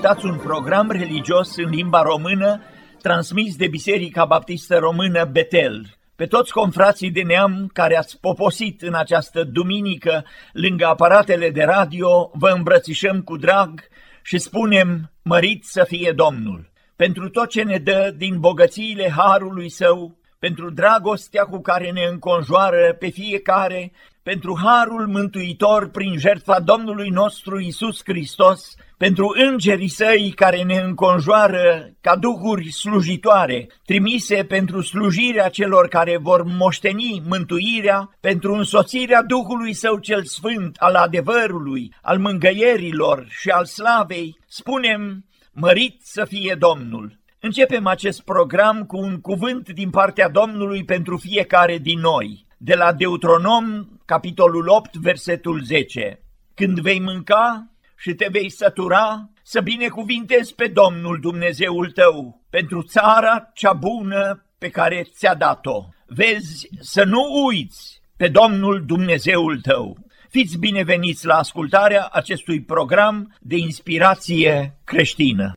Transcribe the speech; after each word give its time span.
Vă 0.00 0.04
îndemnăm 0.04 0.20
să 0.20 0.26
ascultați 0.26 0.26
un 0.26 0.52
program 0.52 0.90
religios 0.90 1.56
în 1.56 1.70
limba 1.70 2.02
română 2.02 2.60
transmis 3.02 3.56
de 3.56 3.68
Biserica 3.68 4.24
Baptistă 4.24 4.76
Română 4.78 5.24
Betel. 5.24 5.86
Pe 6.16 6.26
toți 6.26 6.52
confrații 6.52 7.10
de 7.10 7.22
neam 7.22 7.70
care 7.72 7.96
ați 7.96 8.20
poposit 8.20 8.82
în 8.82 8.94
această 8.94 9.44
duminică 9.44 10.24
lângă 10.52 10.86
aparatele 10.86 11.50
de 11.50 11.62
radio, 11.62 12.30
vă 12.32 12.48
îmbrățișăm 12.48 13.20
cu 13.20 13.36
drag 13.36 13.80
și 14.22 14.38
spunem 14.38 15.10
mărit 15.22 15.64
să 15.64 15.84
fie 15.84 16.12
Domnul. 16.12 16.70
Pentru 16.96 17.28
tot 17.28 17.48
ce 17.48 17.62
ne 17.62 17.78
dă 17.78 18.14
din 18.16 18.40
bogățiile 18.40 19.12
Harului 19.16 19.68
Său, 19.68 20.18
pentru 20.38 20.70
dragostea 20.70 21.44
cu 21.44 21.60
care 21.60 21.90
ne 21.90 22.04
înconjoară 22.10 22.96
pe 22.98 23.08
fiecare, 23.08 23.92
pentru 24.28 24.58
harul 24.62 25.06
mântuitor 25.06 25.90
prin 25.90 26.18
jertfa 26.18 26.60
Domnului 26.60 27.08
nostru 27.08 27.60
Isus 27.60 28.00
Hristos, 28.04 28.74
pentru 28.96 29.34
îngerii 29.50 29.88
săi 29.88 30.32
care 30.36 30.62
ne 30.62 30.76
înconjoară 30.76 31.90
ca 32.00 32.16
duhuri 32.16 32.72
slujitoare, 32.72 33.66
trimise 33.84 34.44
pentru 34.44 34.80
slujirea 34.80 35.48
celor 35.48 35.88
care 35.88 36.18
vor 36.18 36.42
moșteni 36.42 37.22
mântuirea, 37.28 38.16
pentru 38.20 38.52
însoțirea 38.52 39.22
Duhului 39.22 39.74
Său 39.74 39.98
cel 39.98 40.24
Sfânt, 40.24 40.76
al 40.78 40.94
adevărului, 40.94 41.94
al 42.02 42.18
mângăierilor 42.18 43.26
și 43.28 43.48
al 43.48 43.64
slavei, 43.64 44.38
spunem, 44.46 45.24
mărit 45.52 46.00
să 46.02 46.24
fie 46.24 46.56
Domnul! 46.58 47.18
Începem 47.40 47.86
acest 47.86 48.24
program 48.24 48.82
cu 48.82 48.96
un 48.96 49.20
cuvânt 49.20 49.68
din 49.68 49.90
partea 49.90 50.28
Domnului 50.28 50.84
pentru 50.84 51.16
fiecare 51.16 51.78
din 51.78 52.00
noi, 52.00 52.46
de 52.58 52.74
la 52.74 52.92
Deuteronom, 52.92 53.86
capitolul 54.04 54.68
8, 54.68 54.94
versetul 54.96 55.62
10. 55.62 56.20
Când 56.54 56.80
vei 56.80 57.00
mânca 57.00 57.70
și 57.96 58.14
te 58.14 58.26
vei 58.30 58.50
sătura, 58.50 59.30
să 59.42 59.60
binecuvintezi 59.60 60.54
pe 60.54 60.66
Domnul 60.66 61.18
Dumnezeul 61.20 61.90
tău 61.90 62.42
pentru 62.50 62.82
țara 62.82 63.50
cea 63.54 63.72
bună 63.72 64.44
pe 64.58 64.68
care 64.68 65.06
ți-a 65.14 65.34
dat-o. 65.34 65.84
Vezi 66.06 66.68
să 66.80 67.04
nu 67.04 67.20
uiți 67.46 68.00
pe 68.16 68.28
Domnul 68.28 68.84
Dumnezeul 68.86 69.60
tău. 69.60 69.96
Fiți 70.28 70.58
bineveniți 70.58 71.26
la 71.26 71.34
ascultarea 71.34 72.08
acestui 72.12 72.62
program 72.62 73.34
de 73.40 73.56
inspirație 73.56 74.78
creștină. 74.84 75.52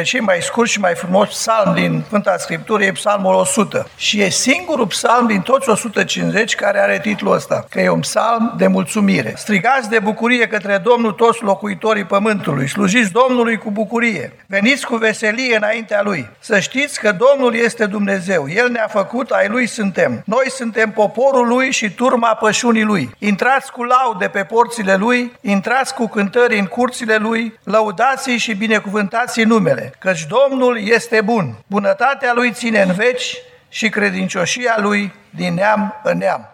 Dintre 0.00 0.18
cei 0.18 0.26
mai 0.26 0.42
scurți 0.42 0.72
și 0.72 0.80
mai 0.80 0.94
frumos 0.94 1.28
psalm 1.28 1.74
din 1.74 2.02
Sfânta 2.06 2.36
Scriptură 2.36 2.84
e 2.84 2.92
psalmul 2.92 3.34
100. 3.34 3.88
Și 3.96 4.20
e 4.20 4.28
singurul 4.28 4.86
psalm 4.86 5.26
din 5.26 5.40
toți 5.40 5.68
150 5.68 6.54
care 6.54 6.80
are 6.80 7.00
titlul 7.00 7.34
ăsta, 7.34 7.64
că 7.70 7.80
e 7.80 7.88
un 7.88 8.00
psalm 8.00 8.54
de 8.56 8.66
mulțumire. 8.66 9.34
Strigați 9.36 9.88
de 9.88 9.98
bucurie 9.98 10.46
către 10.46 10.80
Domnul 10.84 11.12
toți 11.12 11.42
locuitorii 11.42 12.04
pământului, 12.04 12.68
slujiți 12.68 13.12
Domnului 13.12 13.58
cu 13.58 13.70
bucurie, 13.70 14.32
veniți 14.46 14.86
cu 14.86 14.96
veselie 14.96 15.56
înaintea 15.56 16.02
Lui. 16.02 16.28
Să 16.38 16.58
știți 16.58 17.00
că 17.00 17.12
Domnul 17.12 17.54
este 17.54 17.86
Dumnezeu, 17.86 18.46
El 18.48 18.70
ne-a 18.70 18.88
făcut, 18.88 19.30
ai 19.30 19.48
Lui 19.48 19.66
suntem. 19.66 20.22
Noi 20.24 20.50
suntem 20.50 20.90
poporul 20.90 21.46
Lui 21.46 21.70
și 21.70 21.90
turma 21.90 22.34
pășunii 22.34 22.82
Lui. 22.82 23.10
Intrați 23.18 23.72
cu 23.72 23.84
laude 23.84 24.28
pe 24.28 24.44
porțile 24.44 24.94
Lui, 24.94 25.32
intrați 25.40 25.94
cu 25.94 26.08
cântări 26.08 26.58
în 26.58 26.66
curțile 26.66 27.16
Lui, 27.16 27.58
lăudați-i 27.64 28.36
și 28.36 28.54
binecuvântați 28.54 29.48
numele, 29.50 29.89
căci 29.98 30.26
Domnul 30.26 30.78
este 30.82 31.20
bun. 31.20 31.54
Bunătatea 31.66 32.32
Lui 32.34 32.52
ține 32.52 32.82
în 32.82 32.92
veci 32.92 33.36
și 33.68 33.88
credincioșia 33.88 34.76
Lui 34.80 35.12
din 35.30 35.54
neam 35.54 36.00
în 36.02 36.18
neam. 36.18 36.48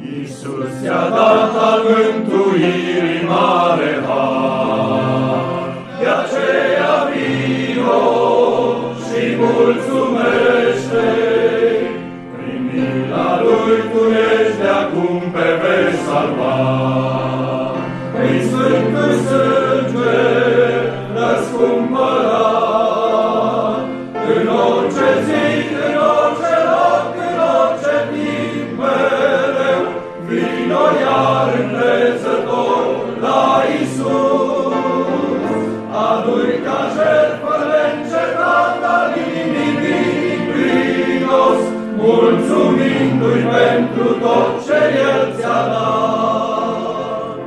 Iisus 0.00 0.68
ți-a 0.80 1.08
dat 1.08 1.56
al 1.56 1.82
mântuirii 1.88 3.26
mare 3.26 4.02
har, 4.06 5.44
de 6.00 6.06
aceea 6.06 6.94
vino 7.10 8.02
și 9.04 9.36
mulțumește. 9.36 11.06
Prin 12.36 12.70
mila 12.72 13.42
Lui 13.42 13.78
tu 13.92 14.02
ești 14.08 14.60
de 14.60 14.68
acum 14.68 15.30
pe 15.32 15.46
vei 15.60 15.94
salva. 16.06 17.13
Mulțumindu-i 42.04 43.42
pentru 43.54 44.08
tot 44.24 44.50
ce 44.66 44.78
El 45.08 45.22
ți-a 45.36 45.60
dat. 45.72 47.38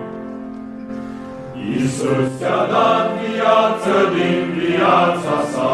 Iisus 1.69 2.27
ți-a 2.38 2.59
dat 2.74 3.06
viață 3.21 3.94
din 4.15 4.39
viața 4.57 5.38
sa, 5.51 5.74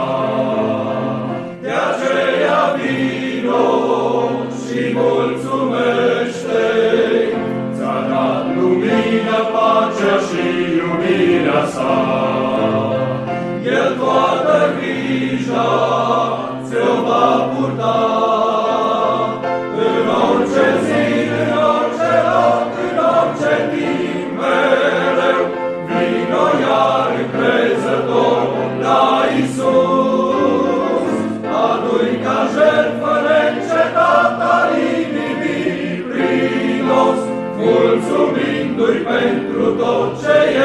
de 1.61 1.71
aceea 1.89 2.61
vino 2.77 3.65
și 4.61 4.79
mulțumește. 4.97 6.63
Ți-a 7.75 7.95
dat 8.09 8.43
lumină, 8.55 9.39
pacea 9.53 10.15
și 10.27 10.43
iubirea 10.77 11.65
sa. 11.73 11.93
El 13.65 13.95
toată 13.99 14.55
grija 14.77 16.12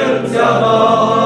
ce 0.08 0.14
El 0.14 0.28
ți-a 0.30 1.17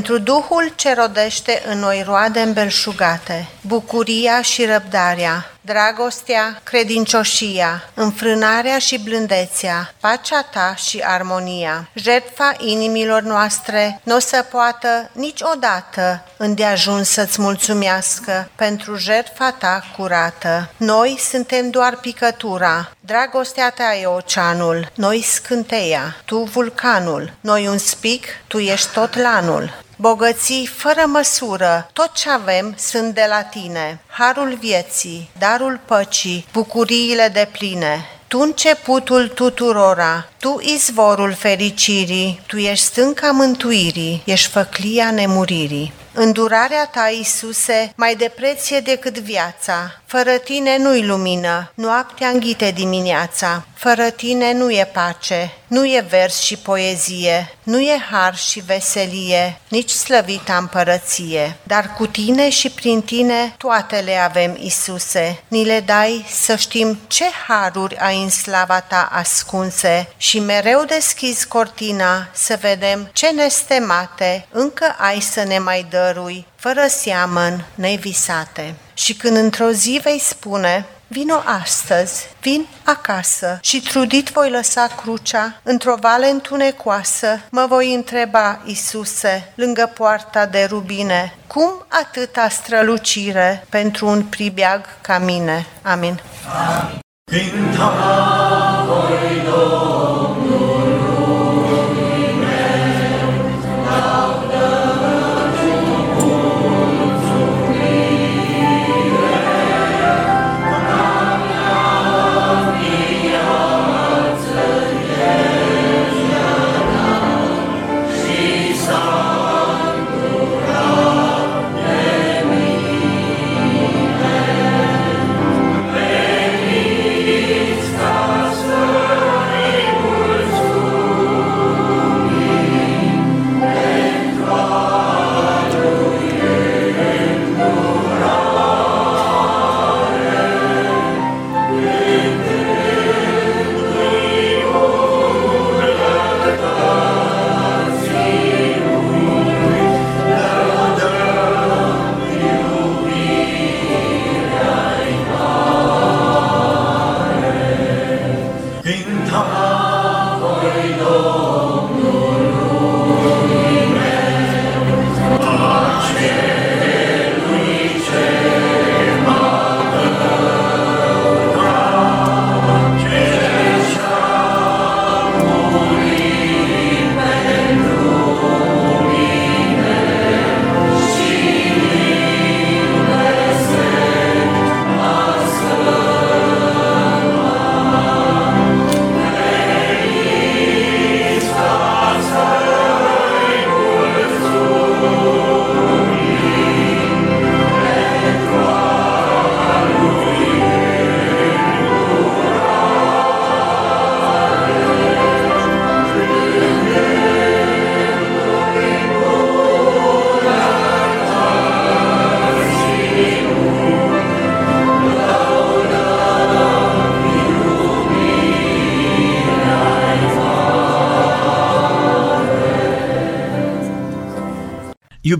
Pentru 0.00 0.18
Duhul 0.18 0.72
ce 0.74 0.94
rodește 0.94 1.62
în 1.66 1.78
noi 1.78 2.02
roade 2.06 2.40
îmbelșugate, 2.40 3.48
bucuria 3.60 4.42
și 4.42 4.64
răbdarea, 4.64 5.50
dragostea, 5.60 6.60
credincioșia, 6.62 7.90
înfrânarea 7.94 8.78
și 8.78 8.98
blândețea, 8.98 9.94
pacea 10.00 10.42
ta 10.42 10.74
și 10.74 11.00
armonia, 11.04 11.88
jertfa 11.94 12.54
inimilor 12.58 13.22
noastre 13.22 14.00
nu 14.02 14.16
o 14.16 14.18
să 14.18 14.44
poată 14.50 15.10
niciodată 15.12 16.24
îndeajuns 16.36 17.08
să-ți 17.08 17.40
mulțumească 17.40 18.50
pentru 18.54 18.96
jertfa 18.96 19.50
ta 19.58 19.84
curată. 19.96 20.70
Noi 20.76 21.18
suntem 21.30 21.70
doar 21.70 21.96
picătura, 21.96 22.90
dragostea 23.00 23.70
ta 23.70 23.94
e 23.94 24.06
oceanul, 24.06 24.90
noi 24.94 25.22
scânteia, 25.22 26.16
tu 26.24 26.38
vulcanul, 26.38 27.32
noi 27.40 27.66
un 27.66 27.78
spic, 27.78 28.26
tu 28.46 28.58
ești 28.58 28.92
tot 28.92 29.16
lanul 29.16 29.88
bogății 30.00 30.66
fără 30.66 31.02
măsură, 31.06 31.90
tot 31.92 32.12
ce 32.12 32.30
avem 32.30 32.74
sunt 32.78 33.14
de 33.14 33.24
la 33.28 33.42
tine. 33.42 34.00
Harul 34.06 34.56
vieții, 34.60 35.30
darul 35.38 35.80
păcii, 35.84 36.46
bucuriile 36.52 37.28
de 37.32 37.48
pline. 37.52 38.04
Tu 38.28 38.38
începutul 38.38 39.28
tuturora, 39.28 40.28
Tu 40.40 40.60
izvorul 40.62 41.32
fericirii, 41.32 42.40
Tu 42.46 42.56
ești 42.56 42.84
stânca 42.84 43.30
mântuirii, 43.30 44.22
ești 44.24 44.48
făclia 44.48 45.10
nemuririi. 45.10 45.92
Îndurarea 46.12 46.86
ta, 46.86 47.08
Iisuse, 47.08 47.92
mai 47.96 48.16
de 48.16 48.32
preție 48.36 48.80
decât 48.80 49.18
viața. 49.18 50.00
Fără 50.06 50.30
tine 50.30 50.76
nu-i 50.78 51.06
lumină, 51.06 51.72
noaptea 51.74 52.28
înghite 52.28 52.70
dimineața. 52.70 53.64
Fără 53.74 54.10
tine 54.10 54.52
nu 54.52 54.70
e 54.70 54.90
pace, 54.92 55.52
nu 55.66 55.84
e 55.84 56.04
vers 56.08 56.40
și 56.40 56.56
poezie, 56.56 57.54
nu 57.62 57.80
e 57.80 58.06
har 58.10 58.36
și 58.36 58.60
veselie, 58.60 59.60
nici 59.68 59.90
slăvita 59.90 60.56
împărăție. 60.56 61.56
Dar 61.62 61.94
cu 61.96 62.06
tine 62.06 62.48
și 62.48 62.70
prin 62.70 63.02
tine 63.02 63.54
toate 63.56 63.96
le 63.96 64.16
avem, 64.16 64.56
Isuse. 64.60 65.42
Ni 65.48 65.64
le 65.64 65.80
dai 65.80 66.24
să 66.30 66.56
știm 66.56 66.98
ce 67.06 67.24
haruri 67.46 67.96
ai 67.96 68.22
în 68.22 68.30
slava 68.30 68.80
ta 68.80 69.08
ascunse 69.12 70.12
și 70.16 70.29
mereu 70.38 70.84
deschizi 70.84 71.48
cortina 71.48 72.28
să 72.32 72.58
vedem 72.60 73.10
ce 73.12 73.30
nestemate 73.30 74.46
încă 74.50 74.94
ai 74.98 75.20
să 75.20 75.42
ne 75.42 75.58
mai 75.58 75.86
dărui, 75.90 76.46
fără 76.56 76.86
seamăn 76.88 77.64
nevisate. 77.74 78.74
Și 78.94 79.14
când 79.14 79.36
într-o 79.36 79.70
zi 79.70 80.00
vei 80.02 80.18
spune, 80.18 80.86
Vino 81.12 81.42
astăzi, 81.62 82.28
vin 82.40 82.66
acasă 82.84 83.58
și 83.62 83.80
trudit 83.80 84.28
voi 84.28 84.50
lăsa 84.50 84.86
crucea 85.02 85.60
într-o 85.62 85.94
vale 86.00 86.26
întunecoasă, 86.26 87.40
mă 87.50 87.66
voi 87.68 87.94
întreba, 87.94 88.60
Isuse, 88.64 89.52
lângă 89.54 89.90
poarta 89.94 90.46
de 90.46 90.64
rubine, 90.64 91.34
cum 91.46 91.86
atâta 91.88 92.48
strălucire 92.48 93.66
pentru 93.68 94.06
un 94.06 94.22
pribeag 94.22 94.84
ca 95.00 95.18
mine? 95.18 95.66
Amin. 95.82 96.20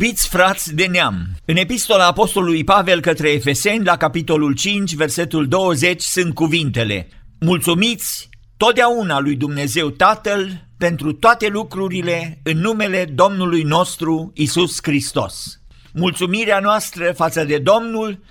Iubiți 0.03 0.29
frați 0.29 0.75
de 0.75 0.87
neam, 0.87 1.29
în 1.45 1.57
epistola 1.57 2.07
apostolului 2.07 2.65
Pavel 2.65 3.01
către 3.01 3.31
Efeseni, 3.31 3.85
la 3.85 3.97
capitolul 3.97 4.55
5, 4.55 4.95
versetul 4.95 5.49
20, 5.49 6.03
sunt 6.03 6.35
cuvintele 6.35 7.09
Mulțumiți 7.41 8.29
totdeauna 8.57 9.19
lui 9.19 9.37
Dumnezeu 9.37 9.91
Tatăl 9.91 10.67
pentru 10.79 11.13
toate 11.13 11.49
lucrurile 11.49 12.41
în 12.43 12.59
numele 12.59 13.05
Domnului 13.05 13.63
nostru 13.63 14.33
Isus 14.35 14.79
Hristos. 14.83 15.61
Mulțumirea 15.93 16.59
noastră 16.59 17.13
față 17.13 17.45
de 17.45 17.59
Domnul 17.59 18.23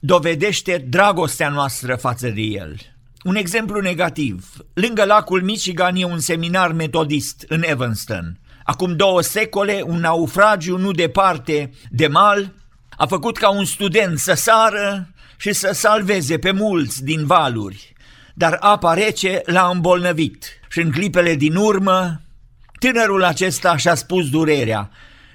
dovedește 0.00 0.86
dragostea 0.88 1.48
noastră 1.48 1.96
față 1.96 2.28
de 2.28 2.40
El. 2.40 2.76
Un 3.24 3.34
exemplu 3.34 3.80
negativ. 3.80 4.52
Lângă 4.74 5.04
lacul 5.04 5.42
Michigan 5.42 5.96
e 5.96 6.04
un 6.04 6.18
seminar 6.18 6.72
metodist 6.72 7.44
în 7.48 7.62
Evanston. 7.66 8.38
Acum 8.70 8.96
două 8.96 9.20
secole, 9.20 9.82
un 9.86 9.98
naufragiu 9.98 10.78
nu 10.78 10.90
departe 10.90 11.70
de 11.90 12.06
mal 12.06 12.54
a 12.96 13.06
făcut 13.06 13.36
ca 13.36 13.50
un 13.50 13.64
student 13.64 14.18
să 14.18 14.34
sară 14.34 15.08
și 15.36 15.52
să 15.52 15.70
salveze 15.72 16.38
pe 16.38 16.50
mulți 16.50 17.04
din 17.04 17.26
valuri, 17.26 17.92
dar 18.34 18.56
apa 18.60 18.94
rece 18.94 19.42
l-a 19.44 19.70
îmbolnăvit 19.72 20.46
și 20.68 20.80
în 20.80 20.90
clipele 20.90 21.34
din 21.34 21.56
urmă 21.56 22.20
tânărul 22.78 23.24
acesta 23.24 23.76
și-a 23.76 23.94
spus 23.94 24.30
durerea, 24.30 24.90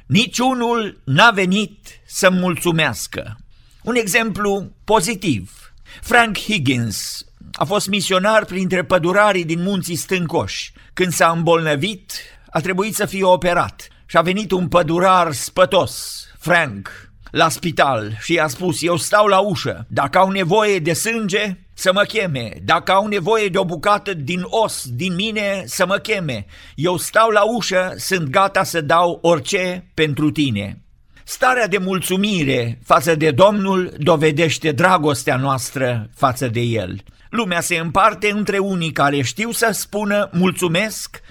niciunul 0.06 1.02
n-a 1.06 1.32
venit 1.32 1.88
să 2.06 2.30
mulțumească. 2.30 3.38
Un 3.84 3.96
exemplu 3.96 4.72
pozitiv. 4.84 5.74
Frank 6.02 6.38
Higgins 6.38 7.26
a 7.52 7.64
fost 7.64 7.88
misionar 7.88 8.46
printre 8.46 8.84
pădurarii 8.84 9.46
din 9.46 9.62
munții 9.62 9.96
stâncoși. 9.96 10.74
Când 10.94 11.12
s-a 11.12 11.32
îmbolnăvit, 11.36 12.14
a 12.54 12.60
trebuit 12.60 12.96
să 12.96 13.06
fie 13.06 13.24
operat 13.24 13.88
și 14.06 14.18
a 14.18 14.22
venit 14.22 14.52
un 14.52 14.68
pădurar 14.68 15.32
spătos, 15.32 16.26
Frank, 16.40 17.12
la 17.32 17.50
spital 17.50 18.18
și 18.22 18.34
i-a 18.34 18.48
spus, 18.48 18.84
eu 18.84 18.98
stau 18.98 19.28
la 19.28 19.40
ușă, 19.40 19.86
dacă 19.90 20.18
au 20.18 20.30
nevoie 20.30 20.80
de 20.80 20.94
sânge, 20.94 21.58
să 21.74 21.92
mă 21.94 22.04
cheme, 22.04 22.54
dacă 22.64 22.92
au 22.92 23.08
nevoie 23.08 23.48
de 23.48 23.58
o 23.58 23.66
bucată 23.66 24.14
din 24.14 24.42
os 24.46 24.86
din 24.90 25.16
mine, 25.16 25.64
să 25.66 25.86
mă 25.86 25.98
cheme, 25.98 26.46
eu 26.76 26.98
stau 26.98 27.30
la 27.30 27.42
ușă, 27.42 27.94
sunt 27.98 28.30
gata 28.30 28.64
să 28.64 28.82
dau 28.82 29.20
orice 29.22 29.92
pentru 29.94 30.32
tine. 30.32 30.82
Starea 31.24 31.68
de 31.68 31.78
mulțumire 31.78 32.80
față 32.86 33.16
de 33.16 33.32
Domnul 33.32 33.94
dovedește 33.98 34.72
dragostea 34.72 35.36
noastră 35.36 36.10
față 36.16 36.48
de 36.48 36.60
El. 36.60 37.04
Lumea 37.30 37.62
se 37.62 37.76
împarte 37.76 38.32
între 38.32 38.58
unii 38.58 38.92
care 38.92 39.22
știu 39.22 39.52
să 39.52 39.70
spună 39.72 40.30
mulțumesc 40.32 41.22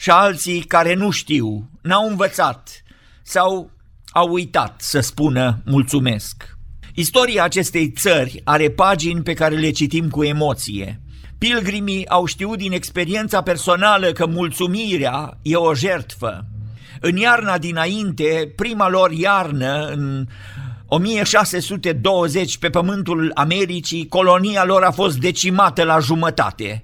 și 0.00 0.10
alții 0.10 0.60
care 0.60 0.94
nu 0.94 1.10
știu, 1.10 1.70
n-au 1.82 2.08
învățat 2.08 2.82
sau 3.22 3.70
au 4.10 4.32
uitat 4.32 4.80
să 4.80 5.00
spună 5.00 5.62
mulțumesc. 5.64 6.56
Istoria 6.94 7.44
acestei 7.44 7.90
țări 7.90 8.40
are 8.44 8.70
pagini 8.70 9.22
pe 9.22 9.32
care 9.32 9.56
le 9.56 9.70
citim 9.70 10.08
cu 10.08 10.24
emoție. 10.24 11.00
Pilgrimii 11.38 12.08
au 12.08 12.24
știut 12.24 12.58
din 12.58 12.72
experiența 12.72 13.42
personală 13.42 14.12
că 14.12 14.26
mulțumirea 14.26 15.38
e 15.42 15.56
o 15.56 15.74
jertfă. 15.74 16.44
În 17.00 17.16
iarna 17.16 17.58
dinainte, 17.58 18.52
prima 18.56 18.88
lor 18.88 19.10
iarnă, 19.10 19.86
în 19.86 20.26
1620 20.86 22.58
pe 22.58 22.70
pământul 22.70 23.30
Americii, 23.34 24.08
colonia 24.08 24.64
lor 24.64 24.82
a 24.82 24.90
fost 24.90 25.18
decimată 25.18 25.82
la 25.82 25.98
jumătate. 25.98 26.82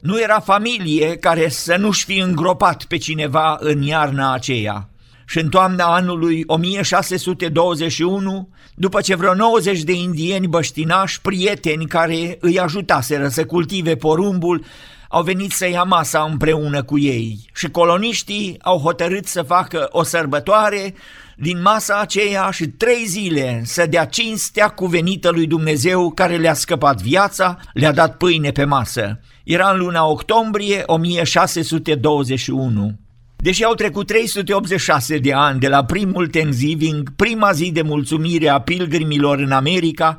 Nu 0.00 0.20
era 0.20 0.40
familie 0.40 1.16
care 1.16 1.48
să 1.48 1.76
nu-și 1.76 2.04
fi 2.04 2.18
îngropat 2.18 2.84
pe 2.84 2.96
cineva 2.96 3.56
în 3.60 3.82
iarna 3.82 4.32
aceea. 4.32 4.88
Și 5.26 5.38
în 5.38 5.48
toamna 5.48 5.84
anului 5.84 6.42
1621, 6.46 8.48
după 8.74 9.00
ce 9.00 9.14
vreo 9.14 9.34
90 9.34 9.82
de 9.82 9.92
indieni 9.92 10.46
băștinași, 10.46 11.20
prieteni 11.20 11.86
care 11.86 12.38
îi 12.40 12.58
ajutaseră 12.58 13.28
să 13.28 13.44
cultive 13.44 13.96
porumbul, 13.96 14.64
au 15.08 15.22
venit 15.22 15.52
să 15.52 15.68
ia 15.68 15.82
masa 15.82 16.26
împreună 16.30 16.82
cu 16.82 16.98
ei 16.98 17.38
și 17.54 17.70
coloniștii 17.70 18.56
au 18.62 18.78
hotărât 18.78 19.26
să 19.26 19.42
facă 19.42 19.88
o 19.90 20.02
sărbătoare 20.02 20.94
din 21.38 21.62
masa 21.62 22.00
aceea 22.00 22.50
și 22.50 22.66
trei 22.66 23.04
zile 23.06 23.62
să 23.64 23.86
dea 23.86 24.04
cinstea 24.04 24.68
cuvenită 24.68 25.30
lui 25.30 25.46
Dumnezeu 25.46 26.10
care 26.10 26.36
le-a 26.36 26.54
scăpat 26.54 27.02
viața, 27.02 27.58
le-a 27.72 27.92
dat 27.92 28.16
pâine 28.16 28.50
pe 28.50 28.64
masă. 28.64 29.20
Era 29.44 29.70
în 29.70 29.78
luna 29.78 30.06
octombrie 30.06 30.82
1621. 30.86 32.98
Deși 33.36 33.64
au 33.64 33.74
trecut 33.74 34.06
386 34.06 35.18
de 35.18 35.32
ani 35.32 35.60
de 35.60 35.68
la 35.68 35.84
primul 35.84 36.26
Thanksgiving, 36.26 37.14
prima 37.16 37.52
zi 37.52 37.72
de 37.72 37.82
mulțumire 37.82 38.48
a 38.48 38.60
pilgrimilor 38.60 39.38
în 39.38 39.50
America, 39.50 40.18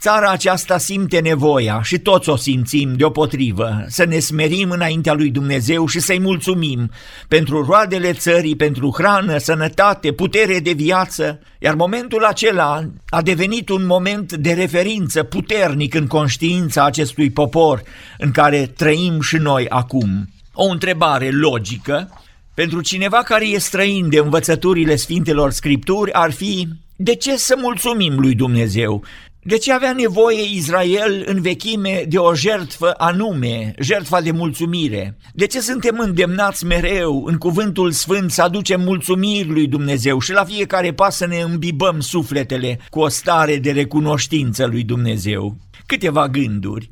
Țara 0.00 0.30
aceasta 0.30 0.78
simte 0.78 1.20
nevoia 1.20 1.82
și 1.82 1.98
toți 1.98 2.28
o 2.28 2.36
simțim 2.36 2.94
deopotrivă, 2.96 3.84
să 3.88 4.04
ne 4.04 4.18
smerim 4.18 4.70
înaintea 4.70 5.12
lui 5.12 5.30
Dumnezeu 5.30 5.86
și 5.86 6.00
să-i 6.00 6.20
mulțumim 6.20 6.90
pentru 7.28 7.64
roadele 7.64 8.12
țării, 8.12 8.56
pentru 8.56 8.94
hrană, 8.96 9.38
sănătate, 9.38 10.12
putere 10.12 10.60
de 10.60 10.72
viață, 10.72 11.40
iar 11.58 11.74
momentul 11.74 12.24
acela 12.24 12.84
a 13.08 13.22
devenit 13.22 13.68
un 13.68 13.86
moment 13.86 14.32
de 14.32 14.52
referință 14.52 15.22
puternic 15.22 15.94
în 15.94 16.06
conștiința 16.06 16.84
acestui 16.84 17.30
popor 17.30 17.82
în 18.18 18.30
care 18.30 18.72
trăim 18.76 19.20
și 19.20 19.36
noi 19.36 19.68
acum. 19.68 20.28
O 20.52 20.64
întrebare 20.64 21.30
logică 21.30 22.22
pentru 22.54 22.80
cineva 22.80 23.22
care 23.22 23.48
e 23.48 23.58
străin 23.58 24.08
de 24.08 24.18
învățăturile 24.18 24.96
Sfintelor 24.96 25.50
Scripturi 25.50 26.12
ar 26.12 26.32
fi 26.32 26.68
de 27.00 27.14
ce 27.14 27.36
să 27.36 27.54
mulțumim 27.60 28.18
lui 28.18 28.34
Dumnezeu? 28.34 29.04
De 29.42 29.58
ce 29.58 29.72
avea 29.72 29.92
nevoie 29.92 30.42
Israel 30.54 31.24
în 31.26 31.40
vechime 31.40 32.04
de 32.08 32.18
o 32.18 32.34
jertfă 32.34 32.94
anume, 32.96 33.74
jertfa 33.80 34.20
de 34.20 34.30
mulțumire? 34.30 35.16
De 35.32 35.46
ce 35.46 35.60
suntem 35.60 35.98
îndemnați 35.98 36.64
mereu 36.64 37.24
în 37.24 37.36
cuvântul 37.36 37.90
sfânt 37.90 38.30
să 38.30 38.42
aducem 38.42 38.80
mulțumiri 38.80 39.48
lui 39.48 39.66
Dumnezeu 39.66 40.20
și 40.20 40.32
la 40.32 40.44
fiecare 40.44 40.92
pas 40.92 41.16
să 41.16 41.26
ne 41.26 41.40
îmbibăm 41.40 42.00
sufletele 42.00 42.78
cu 42.90 43.00
o 43.00 43.08
stare 43.08 43.56
de 43.56 43.70
recunoștință 43.70 44.66
lui 44.66 44.82
Dumnezeu? 44.82 45.56
Câteva 45.86 46.28
gânduri. 46.28 46.88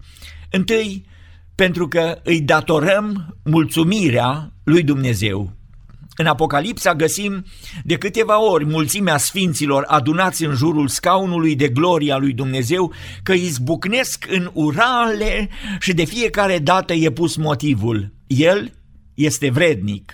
Întâi, 0.51 1.05
pentru 1.55 1.89
că 1.89 2.21
îi 2.23 2.41
datorăm 2.41 3.37
mulțumirea 3.45 4.53
lui 4.65 4.83
Dumnezeu. 4.83 5.56
În 6.17 6.27
Apocalipsa 6.27 6.95
găsim 6.95 7.45
de 7.85 7.97
câteva 7.97 8.43
ori 8.43 8.65
mulțimea 8.65 9.17
sfinților 9.17 9.85
adunați 9.87 10.45
în 10.45 10.55
jurul 10.55 10.89
scaunului 10.89 11.57
de 11.57 11.69
gloria 11.69 12.17
lui 12.17 12.33
Dumnezeu 12.33 12.93
că 13.23 13.33
izbucnesc 13.33 14.27
în 14.29 14.51
urale 14.53 15.49
și 15.81 15.93
de 15.93 16.05
fiecare 16.05 16.59
dată 16.59 16.93
e 16.93 17.11
pus 17.11 17.37
motivul. 17.37 18.13
El 18.27 18.73
este 19.15 19.51
vrednic. 19.51 20.13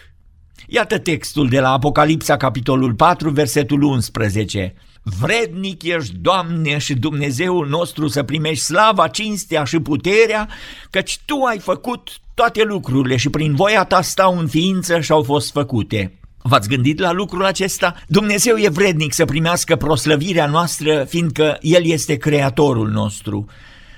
Iată 0.67 0.99
textul 0.99 1.49
de 1.49 1.61
la 1.61 1.73
Apocalipsa 1.73 2.37
capitolul 2.37 2.95
4 2.95 3.31
versetul 3.31 3.83
11. 3.83 4.75
Vrednic 5.03 5.83
ești, 5.83 6.15
Doamne 6.15 6.79
și 6.79 6.95
Dumnezeul 6.95 7.69
nostru, 7.69 8.09
să 8.09 8.23
primești 8.23 8.65
slava, 8.65 9.09
cinstea 9.09 9.65
și 9.65 9.81
puterea, 9.81 10.49
căci 10.91 11.21
Tu 11.25 11.43
ai 11.43 11.59
făcut 11.59 12.11
toate 12.35 12.63
lucrurile 12.63 13.17
și 13.17 13.31
prin 13.31 13.55
voia 13.55 13.85
Ta 13.85 14.03
stau 14.03 14.39
în 14.39 14.49
ființă 14.49 15.01
și 15.01 15.13
au 15.13 15.23
fost 15.23 15.51
făcute. 15.51 16.19
V-ați 16.43 16.69
gândit 16.69 16.99
la 16.99 17.13
lucrul 17.13 17.45
acesta? 17.45 17.95
Dumnezeu 18.07 18.57
e 18.57 18.69
vrednic 18.69 19.13
să 19.13 19.25
primească 19.25 19.77
proslăvirea 19.77 20.47
noastră, 20.47 21.05
fiindcă 21.05 21.59
El 21.61 21.85
este 21.85 22.17
creatorul 22.17 22.89
nostru. 22.89 23.47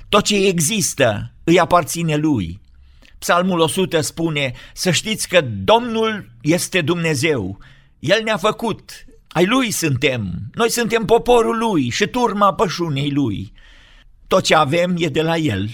Tot 0.09 0.25
ce 0.25 0.47
există 0.47 1.33
îi 1.45 1.61
aparține 1.61 2.17
Lui. 2.17 2.61
Psalmul 3.19 3.61
100 3.61 4.01
spune, 4.01 4.53
să 4.73 4.91
știți 4.91 5.29
că 5.29 5.41
Domnul 5.65 6.31
este 6.43 6.81
Dumnezeu, 6.81 7.59
El 7.99 8.21
ne-a 8.25 8.37
făcut, 8.37 9.05
ai 9.35 9.47
lui 9.47 9.71
suntem, 9.71 10.33
noi 10.53 10.71
suntem 10.71 11.05
poporul 11.05 11.59
lui 11.59 11.89
și 11.89 12.07
turma 12.07 12.55
pășunei 12.55 13.11
lui. 13.11 13.53
Tot 14.27 14.43
ce 14.43 14.55
avem 14.55 14.95
e 14.99 15.07
de 15.09 15.23
la 15.23 15.37
el, 15.37 15.69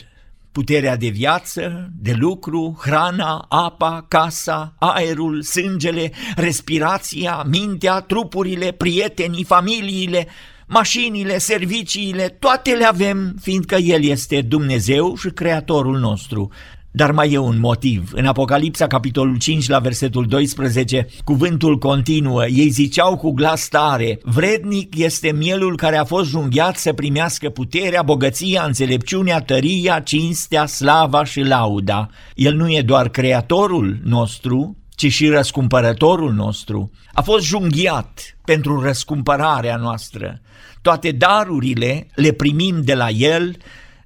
puterea 0.53 0.97
de 0.97 1.09
viață, 1.09 1.91
de 1.99 2.13
lucru, 2.19 2.79
hrana, 2.83 3.47
apa, 3.49 4.05
casa, 4.09 4.75
aerul, 4.79 5.43
sângele, 5.43 6.13
respirația, 6.37 7.43
mintea, 7.49 8.01
trupurile, 8.01 8.71
prietenii, 8.73 9.45
familiile, 9.45 10.27
mașinile, 10.67 11.39
serviciile, 11.39 12.29
toate 12.29 12.71
le 12.71 12.85
avem, 12.85 13.37
fiindcă 13.41 13.75
El 13.75 14.05
este 14.05 14.41
Dumnezeu 14.41 15.17
și 15.17 15.29
Creatorul 15.29 15.99
nostru. 15.99 16.51
Dar 16.93 17.13
mai 17.13 17.33
e 17.33 17.39
un 17.39 17.59
motiv. 17.59 18.11
În 18.15 18.27
Apocalipsa, 18.27 18.87
capitolul 18.87 19.39
5, 19.39 19.69
la 19.69 19.79
versetul 19.79 20.27
12, 20.27 21.07
cuvântul 21.25 21.79
continuă. 21.79 22.47
Ei 22.47 22.69
ziceau 22.69 23.17
cu 23.17 23.31
glas 23.31 23.69
tare, 23.69 24.19
vrednic 24.23 24.97
este 24.97 25.33
mielul 25.33 25.77
care 25.77 25.97
a 25.97 26.05
fost 26.05 26.31
junghiat 26.31 26.77
să 26.77 26.93
primească 26.93 27.49
puterea, 27.49 28.03
bogăția, 28.03 28.63
înțelepciunea, 28.63 29.41
tăria, 29.41 30.01
cinstea, 30.01 30.67
slava 30.67 31.25
și 31.25 31.41
lauda. 31.41 32.09
El 32.35 32.55
nu 32.55 32.71
e 32.71 32.83
doar 32.83 33.09
creatorul 33.09 33.99
nostru, 34.05 34.77
ci 35.01 35.13
și 35.13 35.29
răscumpărătorul 35.29 36.33
nostru, 36.33 36.91
a 37.13 37.23
fost 37.23 37.45
junghiat 37.45 38.37
pentru 38.45 38.81
răscumpărarea 38.81 39.77
noastră. 39.77 40.41
Toate 40.83 41.11
darurile 41.11 42.07
le 42.15 42.33
primim 42.33 42.83
de 42.83 42.95
la 42.95 43.09
El, 43.09 43.57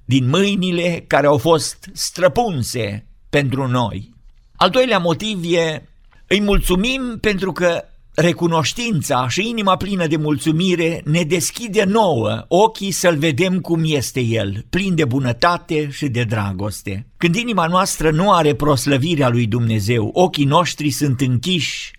din 0.05 0.29
mâinile 0.29 1.03
care 1.07 1.27
au 1.27 1.37
fost 1.37 1.89
străpunse 1.93 3.07
pentru 3.29 3.67
noi. 3.67 4.13
Al 4.55 4.69
doilea 4.69 4.97
motiv 4.97 5.53
e, 5.53 5.87
îi 6.27 6.41
mulțumim 6.41 7.17
pentru 7.21 7.51
că 7.51 7.83
recunoștința 8.15 9.27
și 9.27 9.49
inima 9.49 9.77
plină 9.77 10.07
de 10.07 10.17
mulțumire 10.17 11.01
ne 11.05 11.23
deschide 11.23 11.83
nouă 11.83 12.45
ochii 12.47 12.91
să-L 12.91 13.17
vedem 13.17 13.59
cum 13.59 13.81
este 13.85 14.19
El, 14.19 14.65
plin 14.69 14.95
de 14.95 15.05
bunătate 15.05 15.89
și 15.89 16.07
de 16.07 16.23
dragoste. 16.23 17.07
Când 17.17 17.35
inima 17.35 17.65
noastră 17.65 18.11
nu 18.11 18.31
are 18.31 18.53
proslăvirea 18.53 19.29
lui 19.29 19.45
Dumnezeu, 19.45 20.09
ochii 20.13 20.45
noștri 20.45 20.89
sunt 20.89 21.21
închiși 21.21 21.91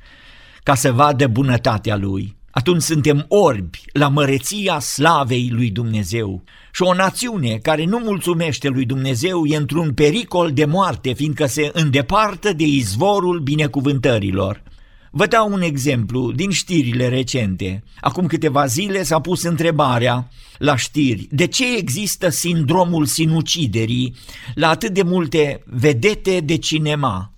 ca 0.62 0.74
să 0.74 0.92
vadă 0.92 1.26
bunătatea 1.26 1.96
Lui. 1.96 2.35
Atunci 2.58 2.82
suntem 2.82 3.24
orbi 3.28 3.80
la 3.92 4.08
măreția 4.08 4.78
slavei 4.78 5.48
lui 5.52 5.70
Dumnezeu. 5.70 6.42
Și 6.72 6.82
o 6.82 6.94
națiune 6.94 7.58
care 7.62 7.84
nu 7.84 7.98
mulțumește 7.98 8.68
lui 8.68 8.84
Dumnezeu 8.84 9.46
e 9.46 9.56
într-un 9.56 9.94
pericol 9.94 10.52
de 10.52 10.64
moarte, 10.64 11.12
fiindcă 11.12 11.46
se 11.46 11.70
îndepartă 11.72 12.52
de 12.52 12.64
izvorul 12.64 13.40
binecuvântărilor. 13.40 14.62
Vă 15.10 15.26
dau 15.26 15.52
un 15.52 15.60
exemplu 15.60 16.32
din 16.32 16.50
știrile 16.50 17.08
recente. 17.08 17.84
Acum 18.00 18.26
câteva 18.26 18.66
zile 18.66 19.02
s-a 19.02 19.20
pus 19.20 19.42
întrebarea 19.42 20.30
la 20.58 20.76
știri 20.76 21.28
de 21.30 21.46
ce 21.46 21.76
există 21.76 22.28
sindromul 22.28 23.06
sinuciderii 23.06 24.14
la 24.54 24.68
atât 24.68 24.92
de 24.92 25.02
multe 25.02 25.62
vedete 25.66 26.40
de 26.40 26.56
cinema. 26.56 27.35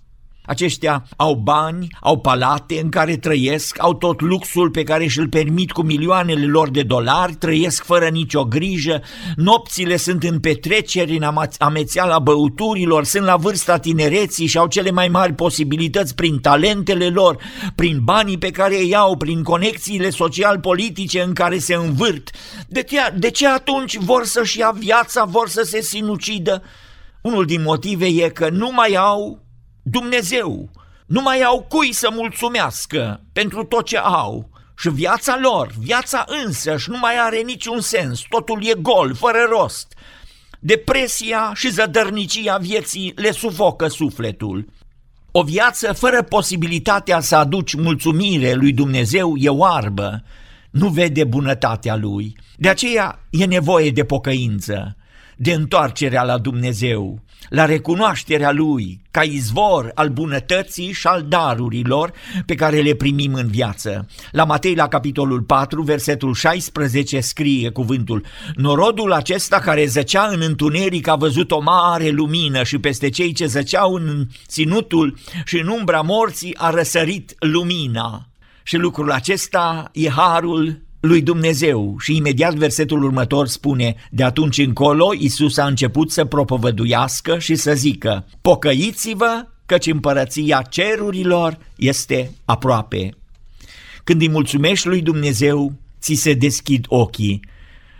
Aceștia 0.49 1.05
au 1.15 1.35
bani, 1.35 1.87
au 2.01 2.19
palate 2.19 2.79
în 2.83 2.89
care 2.89 3.17
trăiesc, 3.17 3.75
au 3.79 3.93
tot 3.93 4.21
luxul 4.21 4.69
pe 4.69 4.83
care 4.83 5.07
și-l 5.07 5.27
permit 5.27 5.71
cu 5.71 5.81
milioanele 5.81 6.45
lor 6.45 6.69
de 6.69 6.81
dolari, 6.81 7.33
trăiesc 7.33 7.83
fără 7.83 8.07
nicio 8.07 8.45
grijă, 8.45 9.01
nopțile 9.35 9.97
sunt 9.97 10.23
în 10.23 10.39
petreceri, 10.39 11.17
în 11.17 11.39
amețeala 11.57 12.19
băuturilor, 12.19 13.03
sunt 13.03 13.25
la 13.25 13.35
vârsta 13.35 13.77
tinereții 13.77 14.45
și 14.45 14.57
au 14.57 14.67
cele 14.67 14.91
mai 14.91 15.07
mari 15.07 15.33
posibilități 15.33 16.15
prin 16.15 16.39
talentele 16.39 17.07
lor, 17.07 17.37
prin 17.75 17.99
banii 18.03 18.37
pe 18.37 18.51
care 18.51 18.79
îi 18.79 18.95
au, 18.95 19.17
prin 19.17 19.43
conexiile 19.43 20.09
social-politice 20.09 21.21
în 21.21 21.33
care 21.33 21.57
se 21.57 21.73
învârt. 21.73 22.29
De 22.67 22.83
ce, 22.83 22.97
de 23.17 23.29
ce 23.29 23.47
atunci 23.47 23.97
vor 23.97 24.25
să-și 24.25 24.59
ia 24.59 24.71
viața, 24.71 25.23
vor 25.23 25.49
să 25.49 25.61
se 25.63 25.81
sinucidă? 25.81 26.63
Unul 27.21 27.45
din 27.45 27.61
motive 27.61 28.05
e 28.05 28.29
că 28.29 28.49
nu 28.49 28.71
mai 28.71 28.95
au 28.95 29.47
Dumnezeu. 29.91 30.69
Nu 31.05 31.21
mai 31.21 31.41
au 31.41 31.65
cui 31.69 31.93
să 31.93 32.09
mulțumească 32.13 33.21
pentru 33.33 33.63
tot 33.63 33.85
ce 33.85 33.97
au. 33.97 34.49
Și 34.77 34.89
viața 34.89 35.39
lor, 35.41 35.71
viața 35.79 36.25
însăși, 36.45 36.89
nu 36.89 36.97
mai 36.97 37.17
are 37.19 37.41
niciun 37.41 37.79
sens, 37.79 38.21
totul 38.29 38.65
e 38.65 38.73
gol, 38.81 39.15
fără 39.15 39.37
rost. 39.49 39.93
Depresia 40.59 41.51
și 41.55 41.69
zădărnicia 41.69 42.57
vieții 42.57 43.13
le 43.15 43.31
sufocă 43.31 43.87
sufletul. 43.87 44.65
O 45.31 45.43
viață 45.43 45.93
fără 45.93 46.23
posibilitatea 46.23 47.19
să 47.19 47.35
aduci 47.35 47.73
mulțumire 47.73 48.53
lui 48.53 48.73
Dumnezeu 48.73 49.33
e 49.37 49.49
oarbă, 49.49 50.23
nu 50.69 50.87
vede 50.87 51.23
bunătatea 51.23 51.95
lui. 51.95 52.35
De 52.57 52.69
aceea 52.69 53.19
e 53.29 53.45
nevoie 53.45 53.91
de 53.91 54.03
pocăință, 54.03 54.95
de 55.37 55.53
întoarcerea 55.53 56.23
la 56.23 56.37
Dumnezeu 56.37 57.21
la 57.49 57.65
recunoașterea 57.65 58.51
Lui 58.51 59.01
ca 59.11 59.23
izvor 59.23 59.91
al 59.93 60.09
bunătății 60.09 60.91
și 60.91 61.07
al 61.07 61.25
darurilor 61.27 62.11
pe 62.45 62.55
care 62.55 62.81
le 62.81 62.93
primim 62.93 63.33
în 63.33 63.47
viață. 63.47 64.07
La 64.31 64.43
Matei, 64.43 64.75
la 64.75 64.87
capitolul 64.87 65.41
4, 65.41 65.81
versetul 65.81 66.33
16, 66.33 67.19
scrie 67.19 67.69
cuvântul 67.69 68.25
Norodul 68.55 69.11
acesta 69.11 69.59
care 69.59 69.85
zăcea 69.85 70.27
în 70.27 70.41
întuneric 70.41 71.07
a 71.07 71.15
văzut 71.15 71.51
o 71.51 71.59
mare 71.59 72.09
lumină 72.09 72.63
și 72.63 72.79
peste 72.79 73.09
cei 73.09 73.33
ce 73.33 73.45
zăceau 73.45 73.93
în 73.93 74.27
ținutul 74.47 75.17
și 75.45 75.59
în 75.59 75.67
umbra 75.67 76.01
morții 76.01 76.55
a 76.57 76.69
răsărit 76.69 77.35
lumina. 77.39 78.27
Și 78.63 78.77
lucrul 78.77 79.11
acesta 79.11 79.89
e 79.93 80.09
harul 80.09 80.87
lui 80.99 81.21
Dumnezeu 81.21 81.95
și 81.99 82.15
imediat 82.15 82.53
versetul 82.53 83.03
următor 83.03 83.47
spune 83.47 83.95
De 84.11 84.23
atunci 84.23 84.57
încolo 84.57 85.13
Iisus 85.13 85.57
a 85.57 85.65
început 85.65 86.11
să 86.11 86.25
propovăduiască 86.25 87.39
și 87.39 87.55
să 87.55 87.73
zică 87.73 88.25
Pocăiți-vă 88.41 89.47
căci 89.65 89.85
împărăția 89.85 90.61
cerurilor 90.61 91.57
este 91.75 92.31
aproape. 92.45 93.09
Când 94.03 94.21
îi 94.21 94.29
mulțumești 94.29 94.87
lui 94.87 95.01
Dumnezeu, 95.01 95.73
ți 96.01 96.13
se 96.13 96.33
deschid 96.33 96.85
ochii 96.87 97.39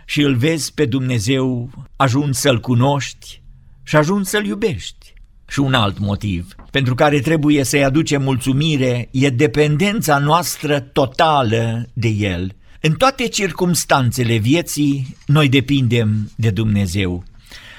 și 0.04 0.20
îl 0.20 0.34
vezi 0.34 0.74
pe 0.74 0.84
Dumnezeu, 0.84 1.70
ajungi 1.96 2.38
să-l 2.38 2.60
cunoști 2.60 3.42
și 3.82 3.96
ajungi 3.96 4.28
să-l 4.28 4.46
iubești. 4.46 5.12
Și 5.48 5.60
un 5.60 5.74
alt 5.74 5.98
motiv 5.98 6.54
pentru 6.70 6.94
care 6.94 7.20
trebuie 7.20 7.64
să-i 7.64 7.84
aducem 7.84 8.22
mulțumire 8.22 9.08
e 9.10 9.30
dependența 9.30 10.18
noastră 10.18 10.80
totală 10.80 11.88
de 11.92 12.08
el– 12.08 12.52
în 12.82 12.92
toate 12.92 13.28
circumstanțele 13.28 14.36
vieții, 14.36 15.16
noi 15.26 15.48
depindem 15.48 16.30
de 16.36 16.50
Dumnezeu. 16.50 17.24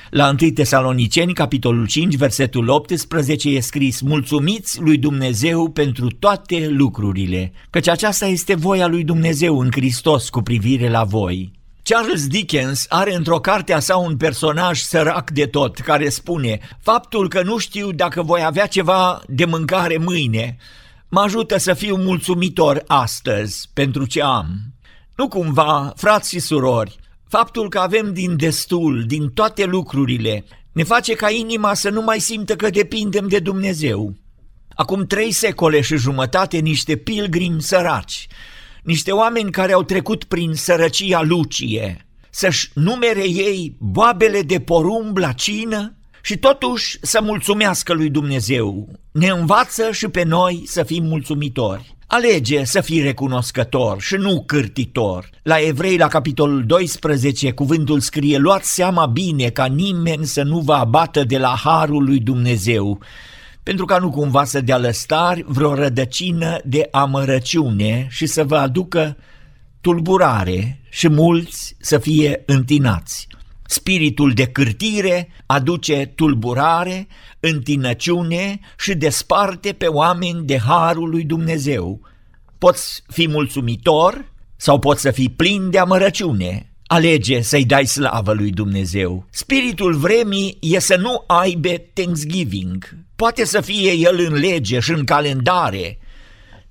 La 0.09 0.35
1 0.41 0.51
Tesaloniceni, 0.51 1.33
capitolul 1.33 1.87
5, 1.87 2.15
versetul 2.15 2.69
18, 2.69 3.49
e 3.49 3.59
scris 3.59 4.01
Mulțumiți 4.01 4.79
lui 4.81 4.97
Dumnezeu 4.97 5.69
pentru 5.69 6.07
toate 6.07 6.67
lucrurile, 6.69 7.51
căci 7.69 7.87
aceasta 7.87 8.25
este 8.25 8.55
voia 8.55 8.87
lui 8.87 9.03
Dumnezeu 9.03 9.59
în 9.59 9.69
Hristos 9.71 10.29
cu 10.29 10.41
privire 10.41 10.89
la 10.89 11.03
voi. 11.03 11.51
Charles 11.83 12.27
Dickens 12.27 12.85
are 12.89 13.15
într-o 13.15 13.39
carte 13.39 13.73
a 13.73 13.79
sa 13.79 13.97
un 13.97 14.17
personaj 14.17 14.79
sărac 14.79 15.31
de 15.31 15.45
tot 15.45 15.79
care 15.79 16.09
spune 16.09 16.59
Faptul 16.81 17.29
că 17.29 17.41
nu 17.43 17.57
știu 17.57 17.91
dacă 17.91 18.21
voi 18.21 18.43
avea 18.43 18.65
ceva 18.65 19.21
de 19.27 19.45
mâncare 19.45 19.97
mâine 19.97 20.57
mă 21.09 21.19
ajută 21.19 21.57
să 21.57 21.73
fiu 21.73 21.95
mulțumitor 21.95 22.83
astăzi 22.87 23.69
pentru 23.73 24.05
ce 24.05 24.21
am. 24.21 24.71
Nu 25.21 25.27
cumva, 25.27 25.93
frați 25.95 26.29
și 26.29 26.39
surori, 26.39 26.99
faptul 27.27 27.69
că 27.69 27.79
avem 27.79 28.13
din 28.13 28.37
destul, 28.37 29.03
din 29.07 29.29
toate 29.29 29.65
lucrurile, 29.65 30.45
ne 30.71 30.83
face 30.83 31.13
ca 31.13 31.29
inima 31.29 31.73
să 31.73 31.89
nu 31.89 32.01
mai 32.01 32.19
simtă 32.19 32.55
că 32.55 32.69
depindem 32.69 33.27
de 33.27 33.39
Dumnezeu. 33.39 34.13
Acum 34.69 35.05
trei 35.05 35.31
secole 35.31 35.81
și 35.81 35.97
jumătate 35.97 36.57
niște 36.57 36.95
pilgrimi 36.95 37.61
săraci, 37.61 38.27
niște 38.83 39.11
oameni 39.11 39.51
care 39.51 39.73
au 39.73 39.83
trecut 39.83 40.23
prin 40.23 40.53
sărăcia 40.53 41.21
lucie, 41.21 42.07
să-și 42.29 42.69
numere 42.73 43.29
ei 43.29 43.75
boabele 43.79 44.41
de 44.41 44.59
porumb 44.59 45.17
la 45.17 45.31
cină 45.31 45.95
și 46.21 46.37
totuși 46.37 46.97
să 47.01 47.19
mulțumească 47.21 47.93
lui 47.93 48.09
Dumnezeu. 48.09 48.89
Ne 49.11 49.27
învață 49.27 49.91
și 49.91 50.07
pe 50.07 50.23
noi 50.23 50.63
să 50.65 50.83
fim 50.83 51.03
mulțumitori. 51.03 51.95
Alege 52.13 52.63
să 52.63 52.81
fii 52.81 53.01
recunoscător 53.01 54.01
și 54.01 54.15
nu 54.15 54.43
cârtitor. 54.45 55.29
La 55.43 55.59
Evrei, 55.59 55.97
la 55.97 56.07
capitolul 56.07 56.65
12, 56.65 57.51
cuvântul 57.51 57.99
scrie, 57.99 58.37
luați 58.37 58.73
seama 58.73 59.05
bine 59.05 59.49
ca 59.49 59.65
nimeni 59.65 60.25
să 60.25 60.43
nu 60.43 60.59
vă 60.59 60.73
abată 60.73 61.23
de 61.23 61.37
la 61.37 61.55
harul 61.63 62.03
lui 62.03 62.19
Dumnezeu, 62.19 62.99
pentru 63.63 63.85
ca 63.85 63.97
nu 63.97 64.09
cumva 64.09 64.43
să 64.43 64.61
dea 64.61 64.77
lăstari 64.77 65.43
vreo 65.47 65.73
rădăcină 65.73 66.57
de 66.63 66.87
amărăciune 66.91 68.07
și 68.09 68.25
să 68.25 68.43
vă 68.43 68.55
aducă 68.55 69.17
tulburare 69.81 70.81
și 70.89 71.09
mulți 71.09 71.75
să 71.79 71.97
fie 71.97 72.43
întinați. 72.45 73.27
Spiritul 73.71 74.31
de 74.31 74.45
cârtire 74.45 75.29
aduce 75.45 76.11
tulburare, 76.15 77.07
întinăciune 77.39 78.59
și 78.79 78.93
desparte 78.93 79.73
pe 79.73 79.85
oameni 79.85 80.45
de 80.45 80.57
harul 80.57 81.09
lui 81.09 81.23
Dumnezeu. 81.23 82.01
Poți 82.57 83.03
fi 83.07 83.27
mulțumitor 83.27 84.31
sau 84.55 84.79
poți 84.79 85.01
să 85.01 85.11
fii 85.11 85.29
plin 85.29 85.69
de 85.69 85.77
amărăciune. 85.77 86.71
Alege 86.85 87.41
să-i 87.41 87.65
dai 87.65 87.85
slavă 87.85 88.33
lui 88.33 88.49
Dumnezeu. 88.49 89.25
Spiritul 89.29 89.93
vremii 89.93 90.57
e 90.61 90.79
să 90.79 90.95
nu 90.95 91.23
aibă 91.27 91.69
Thanksgiving. 91.93 92.97
Poate 93.15 93.45
să 93.45 93.61
fie 93.61 93.91
el 93.91 94.19
în 94.19 94.33
lege 94.33 94.79
și 94.79 94.91
în 94.91 95.03
calendare, 95.03 95.99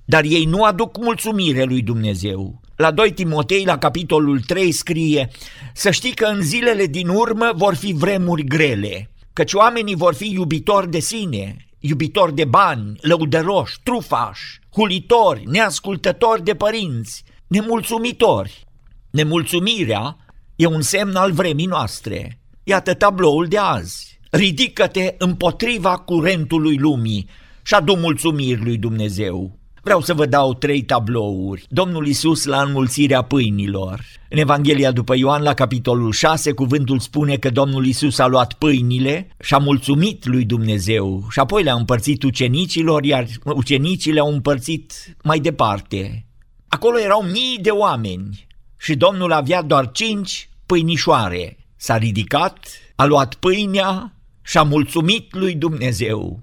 dar 0.05 0.23
ei 0.23 0.45
nu 0.45 0.63
aduc 0.63 0.97
mulțumire 0.97 1.63
lui 1.63 1.81
Dumnezeu. 1.81 2.60
La 2.81 2.91
2 2.91 3.11
Timotei, 3.11 3.65
la 3.65 3.77
capitolul 3.77 4.39
3, 4.39 4.71
scrie 4.71 5.29
Să 5.73 5.91
știi 5.91 6.13
că 6.13 6.25
în 6.25 6.41
zilele 6.41 6.85
din 6.85 7.07
urmă 7.07 7.51
vor 7.55 7.75
fi 7.75 7.93
vremuri 7.93 8.43
grele, 8.43 9.09
căci 9.33 9.53
oamenii 9.53 9.95
vor 9.95 10.13
fi 10.13 10.31
iubitori 10.31 10.89
de 10.89 10.99
sine, 10.99 11.67
iubitori 11.79 12.35
de 12.35 12.45
bani, 12.45 12.97
lăudăroși, 13.01 13.79
trufași, 13.83 14.59
hulitori, 14.71 15.43
neascultători 15.45 16.43
de 16.43 16.55
părinți, 16.55 17.23
nemulțumitori. 17.47 18.65
Nemulțumirea 19.11 20.17
e 20.55 20.65
un 20.65 20.81
semn 20.81 21.15
al 21.15 21.31
vremii 21.31 21.65
noastre. 21.65 22.39
Iată 22.63 22.93
tabloul 22.93 23.45
de 23.45 23.57
azi. 23.57 24.19
Ridică-te 24.29 25.15
împotriva 25.17 25.97
curentului 25.97 26.77
lumii 26.77 27.29
și 27.63 27.73
adu 27.73 27.95
mulțumiri 27.95 28.63
lui 28.63 28.77
Dumnezeu. 28.77 29.59
Vreau 29.83 30.01
să 30.01 30.13
vă 30.13 30.25
dau 30.25 30.53
trei 30.53 30.83
tablouri. 30.83 31.65
Domnul 31.69 32.07
Isus 32.07 32.45
la 32.45 32.61
înmulțirea 32.61 33.21
pâinilor. 33.21 34.05
În 34.29 34.37
Evanghelia 34.37 34.91
după 34.91 35.15
Ioan, 35.17 35.41
la 35.41 35.53
capitolul 35.53 36.11
6, 36.11 36.51
cuvântul 36.51 36.99
spune 36.99 37.37
că 37.37 37.49
Domnul 37.49 37.85
Isus 37.85 38.19
a 38.19 38.27
luat 38.27 38.53
pâinile 38.53 39.27
și 39.39 39.53
a 39.53 39.57
mulțumit 39.57 40.25
lui 40.25 40.45
Dumnezeu 40.45 41.27
și 41.29 41.39
apoi 41.39 41.63
le-a 41.63 41.73
împărțit 41.73 42.23
ucenicilor, 42.23 43.03
iar 43.03 43.27
ucenicii 43.43 44.11
le-au 44.11 44.33
împărțit 44.33 45.15
mai 45.23 45.39
departe. 45.39 46.25
Acolo 46.67 46.99
erau 46.99 47.21
mii 47.21 47.57
de 47.61 47.69
oameni 47.69 48.47
și 48.77 48.95
Domnul 48.95 49.31
avea 49.31 49.61
doar 49.61 49.91
cinci 49.91 50.49
pâinișoare. 50.65 51.57
S-a 51.75 51.97
ridicat, 51.97 52.65
a 52.95 53.05
luat 53.05 53.33
pâinea 53.33 54.13
și 54.41 54.57
a 54.57 54.63
mulțumit 54.63 55.35
lui 55.35 55.55
Dumnezeu. 55.55 56.39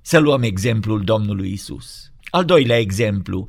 Să 0.00 0.18
luăm 0.18 0.42
exemplul 0.42 1.00
Domnului 1.04 1.52
Isus. 1.52 2.11
Al 2.34 2.44
doilea 2.44 2.78
exemplu, 2.78 3.48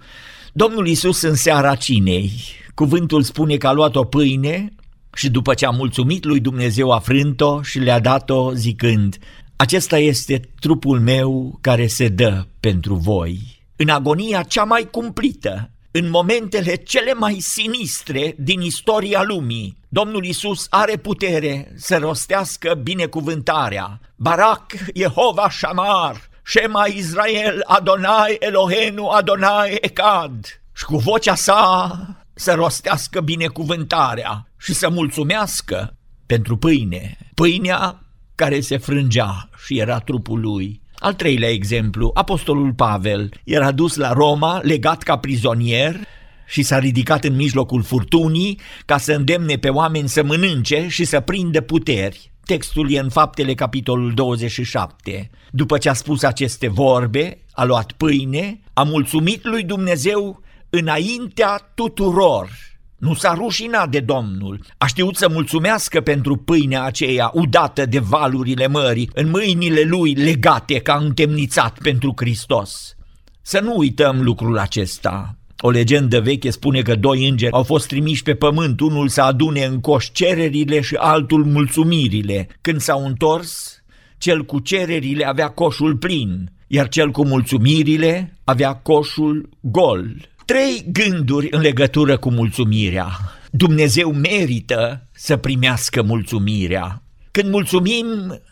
Domnul 0.54 0.88
Isus 0.88 1.22
în 1.22 1.36
seara 1.36 1.76
cinei, 1.76 2.32
cuvântul 2.74 3.24
spune 3.24 3.58
că 3.58 3.68
a 3.68 3.72
luat 3.72 3.96
o 3.96 4.04
pâine 4.04 4.74
și 5.14 5.30
după 5.30 5.54
ce 5.54 5.66
a 5.66 5.70
mulțumit 5.70 6.24
lui 6.24 6.40
Dumnezeu 6.40 6.92
a 6.92 7.00
frânt-o 7.00 7.62
și 7.62 7.80
le-a 7.80 8.00
dat-o 8.00 8.54
zicând, 8.54 9.18
acesta 9.56 9.98
este 9.98 10.50
trupul 10.60 11.00
meu 11.00 11.58
care 11.62 11.88
se 11.88 12.08
dă 12.08 12.46
pentru 12.60 12.96
voi. 12.96 13.62
În 13.76 13.90
agonia 13.90 14.42
cea 14.42 14.64
mai 14.64 14.88
cumplită, 14.92 15.72
în 15.92 16.10
momentele 16.10 16.76
cele 16.76 17.14
mai 17.14 17.40
sinistre 17.40 18.36
din 18.38 18.62
istoria 18.62 19.24
lumii, 19.24 19.78
Domnul 19.90 20.26
Isus 20.26 20.68
are 20.70 20.98
putere 20.98 21.74
să 21.76 21.98
rostească 21.98 22.80
binecuvântarea. 22.84 24.00
Barak 24.16 24.76
Jehova 24.96 25.50
Shamar, 25.50 26.32
Shema 26.46 26.86
Israel, 26.86 27.62
Adonai 27.66 28.38
Elohenu, 28.40 29.08
Adonai 29.08 29.78
Ecad. 29.82 30.62
Și 30.76 30.86
cu 30.86 30.98
vocea 30.98 31.36
sa 31.36 32.26
să 32.34 32.54
rostească 32.54 33.22
binecuvântarea 33.22 34.48
și 34.58 34.74
să 34.74 34.90
mulțumească 34.90 35.98
pentru 36.26 36.58
pâine. 36.58 37.18
Pâinea 37.34 38.04
care 38.36 38.60
se 38.60 38.78
frângea 38.78 39.50
și 39.66 39.80
era 39.80 40.00
trupul 40.00 40.40
lui. 40.40 40.82
Al 40.96 41.14
treilea 41.14 41.50
exemplu, 41.50 42.12
apostolul 42.14 42.74
Pavel 42.74 43.34
era 43.44 43.72
dus 43.72 43.96
la 43.96 44.14
Roma 44.14 44.60
legat 44.64 45.04
ca 45.04 45.18
prizonier 45.18 46.00
și 46.48 46.64
s-a 46.64 46.80
ridicat 46.80 47.24
în 47.24 47.36
mijlocul 47.36 47.84
furtunii 47.84 48.60
ca 48.86 48.98
să 48.98 49.14
îndemne 49.14 49.56
pe 49.56 49.70
oameni 49.70 50.10
să 50.10 50.24
mănânce 50.24 50.88
și 50.88 51.06
să 51.06 51.20
prindă 51.20 51.62
puteri. 51.62 52.33
Textul 52.46 52.92
e 52.92 53.00
în 53.00 53.10
Faptele, 53.10 53.54
capitolul 53.54 54.14
27. 54.14 55.30
După 55.52 55.78
ce 55.78 55.90
a 55.90 55.94
spus 55.94 56.24
aceste 56.24 56.68
vorbe, 56.68 57.38
a 57.52 57.64
luat 57.64 57.92
pâine, 57.92 58.60
a 58.74 58.84
mulțumit 58.84 59.44
lui 59.44 59.64
Dumnezeu 59.64 60.42
înaintea 60.70 61.72
tuturor. 61.76 62.50
Nu 62.98 63.14
s-a 63.14 63.34
rușinat 63.34 63.90
de 63.90 64.00
Domnul, 64.00 64.66
a 64.78 64.86
știut 64.86 65.16
să 65.16 65.30
mulțumească 65.30 66.02
pentru 66.02 66.36
pâinea 66.36 66.84
aceea 66.84 67.32
udată 67.34 67.86
de 67.86 68.00
valurile 68.00 68.68
mării, 68.68 69.10
în 69.14 69.30
mâinile 69.30 69.82
lui 69.82 70.14
legate 70.14 70.80
ca 70.80 70.96
întemnițat 70.96 71.78
pentru 71.80 72.14
Hristos. 72.16 72.96
Să 73.42 73.60
nu 73.60 73.78
uităm 73.78 74.22
lucrul 74.22 74.58
acesta. 74.58 75.38
O 75.66 75.70
legendă 75.70 76.20
veche 76.20 76.50
spune 76.50 76.82
că 76.82 76.96
doi 76.96 77.28
îngeri 77.28 77.52
au 77.52 77.64
fost 77.64 77.88
trimiși 77.88 78.24
pe 78.24 78.34
pământ, 78.34 78.80
unul 78.80 79.08
să 79.08 79.22
adune 79.22 79.64
în 79.64 79.80
coș 79.80 80.10
cererile 80.12 80.82
și 80.82 80.96
altul 80.96 81.46
mulțumirile. 81.46 82.48
Când 82.62 82.80
s-au 82.80 83.06
întors, 83.06 83.84
cel 84.18 84.46
cu 84.46 84.60
cererile 84.60 85.26
avea 85.26 85.48
coșul 85.48 85.96
plin, 85.96 86.52
iar 86.68 86.88
cel 86.88 87.12
cu 87.12 87.26
mulțumirile 87.26 88.38
avea 88.44 88.74
coșul 88.74 89.50
gol. 89.60 90.30
Trei 90.46 90.86
gânduri 90.92 91.48
în 91.52 91.62
legătură 91.62 92.18
cu 92.18 92.32
mulțumirea. 92.32 93.08
Dumnezeu 93.52 94.12
merită 94.12 95.08
să 95.12 95.38
primească 95.38 96.02
mulțumirea. 96.02 97.04
Când 97.32 97.50
mulțumim, 97.50 98.06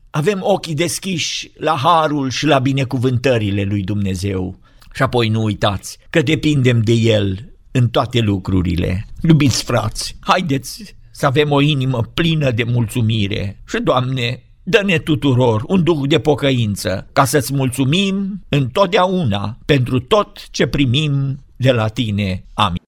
avem 0.10 0.40
ochii 0.42 0.76
deschiși 0.76 1.52
la 1.58 1.76
harul 1.84 2.30
și 2.30 2.46
la 2.46 2.60
binecuvântările 2.60 3.64
lui 3.64 3.82
Dumnezeu. 3.82 4.60
Și 4.94 5.02
apoi 5.02 5.30
nu 5.30 5.44
uitați 5.44 5.98
că 6.10 6.22
depindem 6.22 6.82
de 6.82 6.94
El 6.94 7.54
în 7.72 7.90
toate 7.90 8.20
lucrurile. 8.20 9.06
Iubiți 9.22 9.64
frați, 9.64 10.16
haideți 10.20 10.96
să 11.12 11.26
avem 11.26 11.52
o 11.52 11.62
inimă 11.62 12.02
plină 12.14 12.52
de 12.52 12.64
mulțumire 12.64 13.62
și, 13.68 13.80
Doamne, 13.84 14.44
dă-ne 14.64 14.98
tuturor 14.98 15.64
un 15.68 15.84
duh 15.84 16.08
de 16.08 16.20
pocăință 16.20 17.08
ca 17.14 17.26
să-ți 17.26 17.54
mulțumim 17.54 18.46
întotdeauna 18.50 19.58
pentru 19.66 20.00
tot 20.00 20.50
ce 20.50 20.68
primim 20.68 21.44
de 21.56 21.72
la 21.72 21.88
Tine. 21.88 22.44
Amin. 22.54 22.81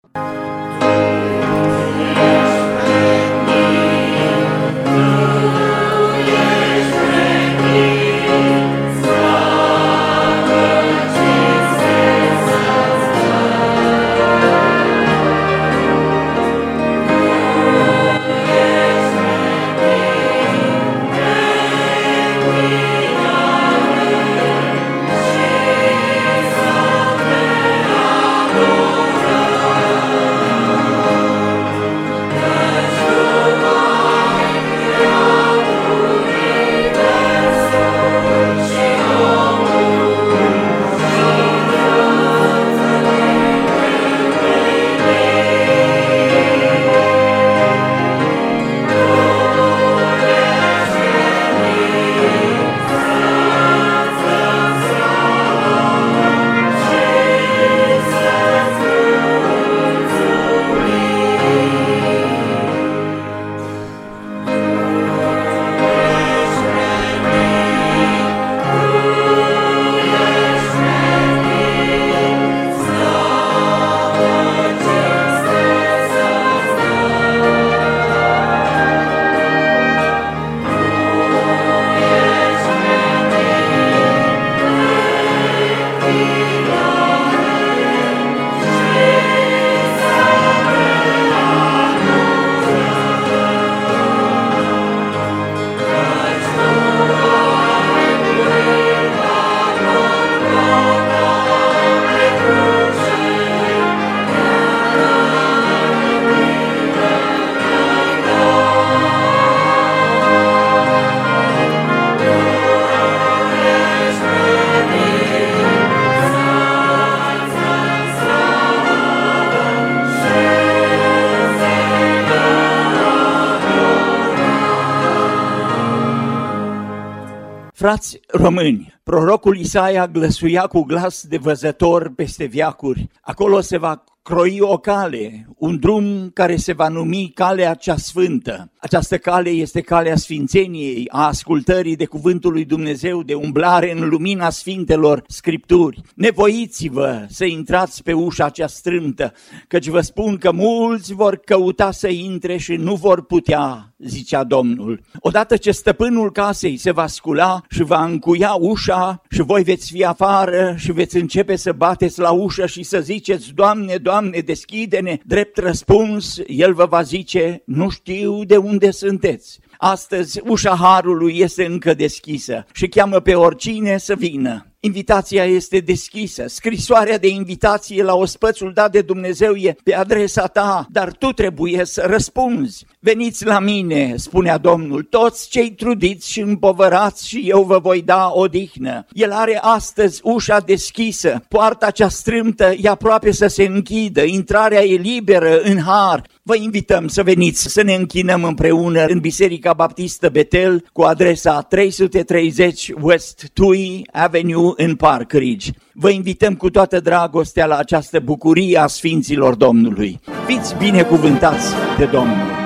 Frați 127.84 128.20
români, 128.28 129.00
prorocul 129.04 129.58
Isaia 129.58 130.08
glăsuia 130.08 130.68
cu 130.68 130.82
glas 130.82 131.24
de 131.28 131.38
văzător 131.38 132.14
peste 132.16 132.46
viacuri. 132.46 133.08
Acolo 133.22 133.62
se 133.62 133.78
va 133.78 134.04
croi 134.24 134.58
o 134.62 134.78
cale, 134.78 135.48
un 135.58 135.80
drum 135.80 136.30
care 136.34 136.56
se 136.56 136.74
va 136.74 136.88
numi 136.88 137.32
calea 137.36 137.74
cea 137.74 137.98
sfântă. 137.98 138.72
Această 138.80 139.18
cale 139.18 139.50
este 139.50 139.82
calea 139.82 140.16
sfințeniei, 140.16 141.08
a 141.10 141.26
ascultării 141.26 141.96
de 141.96 142.06
cuvântul 142.06 142.52
lui 142.52 142.66
Dumnezeu, 142.66 143.24
de 143.24 143.34
umblare 143.34 143.92
în 143.92 144.10
lumina 144.10 144.50
sfintelor 144.50 145.24
scripturi. 145.28 146.02
Nevoiți-vă 146.16 147.26
să 147.30 147.46
intrați 147.46 148.04
pe 148.04 148.14
ușa 148.14 148.50
cea 148.50 148.68
strâmtă, 148.68 149.34
căci 149.68 149.88
vă 149.88 150.02
spun 150.02 150.38
că 150.38 150.52
mulți 150.52 151.14
vor 151.14 151.36
căuta 151.36 151.92
să 151.92 152.08
intre 152.08 152.58
și 152.58 152.76
nu 152.76 152.96
vor 152.96 153.26
putea, 153.26 153.94
zicea 153.98 154.44
Domnul. 154.44 155.02
Odată 155.20 155.58
ce 155.58 155.72
stăpânul 155.72 156.32
casei 156.32 156.78
se 156.78 156.92
va 156.92 157.08
scula 157.08 157.62
și 157.70 157.84
va 157.84 158.04
încuia 158.04 158.54
ușa 158.54 159.22
și 159.30 159.42
voi 159.42 159.64
veți 159.64 159.92
fi 159.92 160.06
afară 160.06 160.76
și 160.78 160.92
veți 160.92 161.18
începe 161.18 161.56
să 161.56 161.72
bateți 161.72 162.20
la 162.20 162.32
ușă 162.32 162.66
și 162.66 162.84
să 162.84 163.00
ziceți, 163.00 163.52
Doamne, 163.54 163.98
Doamne, 164.14 164.40
deschide-ne, 164.40 165.18
drept 165.26 165.58
răspuns, 165.58 166.42
El 166.48 166.74
vă 166.74 166.86
va 166.86 167.02
zice, 167.02 167.62
nu 167.66 167.90
știu 167.90 168.44
de 168.44 168.58
unde 168.58 168.92
sunteți. 168.92 169.60
Astăzi 169.78 170.42
ușa 170.48 170.76
Harului 170.76 171.40
este 171.40 171.66
încă 171.66 171.94
deschisă 171.94 172.66
și 172.74 172.88
cheamă 172.88 173.20
pe 173.20 173.36
oricine 173.36 173.98
să 173.98 174.16
vină. 174.16 174.73
Invitația 174.86 175.46
este 175.46 175.80
deschisă, 175.80 176.44
scrisoarea 176.48 177.18
de 177.18 177.28
invitație 177.28 178.04
la 178.04 178.16
ospățul 178.16 178.72
dat 178.74 178.92
de 178.92 179.02
Dumnezeu 179.02 179.54
e 179.54 179.76
pe 179.84 179.96
adresa 179.96 180.48
ta, 180.48 180.88
dar 180.92 181.12
tu 181.12 181.32
trebuie 181.32 181.86
să 181.86 182.04
răspunzi. 182.06 182.86
Veniți 183.00 183.46
la 183.46 183.60
mine, 183.60 184.14
spunea 184.18 184.58
Domnul, 184.58 185.04
toți 185.04 185.50
cei 185.50 185.72
trudiți 185.72 186.32
și 186.32 186.40
împovărați 186.40 187.28
și 187.28 187.50
eu 187.50 187.64
vă 187.64 187.80
voi 187.80 188.02
da 188.02 188.32
odihnă. 188.34 189.06
El 189.12 189.32
are 189.32 189.60
astăzi 189.62 190.20
ușa 190.24 190.60
deschisă, 190.60 191.44
poarta 191.48 191.92
cea 191.92 192.10
strâmtă 192.10 192.74
e 192.82 192.90
aproape 192.90 193.32
să 193.32 193.48
se 193.48 193.64
închidă, 193.64 194.22
intrarea 194.22 194.84
e 194.84 194.96
liberă 194.96 195.62
în 195.62 195.80
har. 195.80 196.24
Vă 196.46 196.56
invităm 196.56 197.08
să 197.08 197.24
veniți 197.24 197.68
să 197.68 197.84
ne 197.84 197.94
închinăm 197.94 198.44
împreună 198.44 199.06
în 199.06 199.20
Biserica 199.20 199.74
Baptistă 199.74 200.30
Betel 200.30 200.86
cu 200.94 201.02
adresa 201.02 201.62
330 201.62 202.92
West 203.02 203.50
Tui 203.54 204.08
Avenue 204.12 204.74
în 204.76 204.96
Park 204.96 205.32
Ridge. 205.32 205.72
Vă 205.94 206.10
invităm 206.10 206.56
cu 206.56 206.70
toată 206.70 207.00
dragostea 207.00 207.66
la 207.66 207.78
această 207.78 208.20
bucurie 208.20 208.78
a 208.78 208.88
Sfinților 208.88 209.56
Domnului. 209.56 210.20
Fiți 210.46 210.76
binecuvântați 210.78 211.74
de 211.98 212.06
Domnul! 212.06 212.63